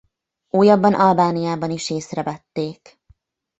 [0.49, 2.99] Újabban Albániában is észrevették.